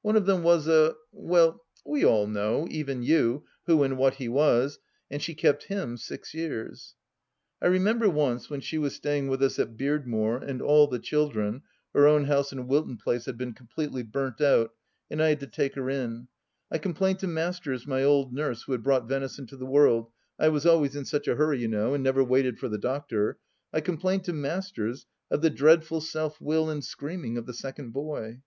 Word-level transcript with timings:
One 0.00 0.16
of 0.16 0.24
them 0.24 0.42
was 0.42 0.66
a— 0.68 0.94
well, 1.12 1.60
we 1.84 2.02
all 2.02 2.26
know, 2.26 2.66
even 2.70 3.02
you, 3.02 3.44
who 3.66 3.82
and 3.82 3.98
what 3.98 4.14
he 4.14 4.26
was— 4.26 4.78
and 5.10 5.20
she 5.20 5.34
kept 5.34 5.64
him 5.64 5.98
six 5.98 6.32
years. 6.32 6.94
I 7.60 7.66
remember 7.66 8.08
once, 8.08 8.48
when 8.48 8.62
she 8.62 8.78
was 8.78 8.94
staying 8.94 9.28
with 9.28 9.42
us 9.42 9.58
at 9.58 9.76
Beardmore, 9.76 10.38
and 10.42 10.62
all 10.62 10.86
the 10.86 10.98
children— 10.98 11.60
her 11.94 12.06
own 12.06 12.24
house 12.24 12.54
in 12.54 12.68
Wilton 12.68 12.96
Place 12.96 13.26
had 13.26 13.36
been 13.36 13.52
completely 13.52 14.02
burnt 14.02 14.40
out, 14.40 14.72
and 15.10 15.22
I 15.22 15.28
had 15.28 15.40
to 15.40 15.46
take 15.46 15.74
her 15.74 15.90
in— 15.90 16.28
I 16.72 16.78
complained 16.78 17.18
to 17.18 17.26
Masters, 17.26 17.86
my 17.86 18.02
old 18.02 18.32
nurse, 18.32 18.62
who 18.62 18.72
had 18.72 18.82
brought 18.82 19.10
Venice 19.10 19.38
into 19.38 19.58
the 19.58 19.66
world— 19.66 20.10
I 20.40 20.48
was 20.48 20.64
always 20.64 20.96
in 20.96 21.04
such 21.04 21.28
a 21.28 21.36
hurry, 21.36 21.58
you 21.60 21.68
know, 21.68 21.92
and 21.92 22.02
never 22.02 22.24
waited 22.24 22.58
for 22.58 22.70
the 22.70 22.78
doctor— 22.78 23.36
I 23.74 23.82
complained 23.82 24.24
to 24.24 24.32
Masters 24.32 25.04
of 25.30 25.42
the 25.42 25.50
dreadful 25.50 26.00
self 26.00 26.40
will 26.40 26.70
and 26.70 26.82
screaming 26.82 27.36
of 27.36 27.44
the 27.44 27.52
second 27.52 27.90
boy. 27.90 28.40